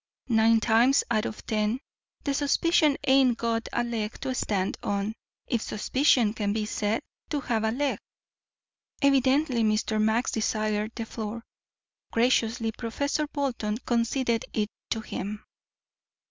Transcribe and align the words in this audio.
Nine 0.29 0.59
times 0.59 1.03
out 1.11 1.25
of 1.27 1.45
ten 1.45 1.79
the 2.23 2.33
suspicion 2.33 2.97
ain't 3.05 3.37
got 3.37 3.69
a 3.71 3.83
leg 3.83 4.19
to 4.21 4.33
stand 4.33 4.79
on 4.81 5.13
if 5.45 5.61
suspicion 5.61 6.33
can 6.33 6.53
be 6.53 6.65
said 6.65 7.03
to 7.29 7.39
have 7.41 7.63
a 7.63 7.69
leg." 7.69 7.99
Evidently 9.03 9.61
Mr. 9.63 10.01
Max 10.01 10.31
desired 10.31 10.93
the 10.95 11.05
floor; 11.05 11.43
graciously 12.11 12.71
Professor 12.71 13.27
Bolton 13.27 13.77
conceded 13.77 14.43
it 14.53 14.69
to 14.89 15.01
him. 15.01 15.45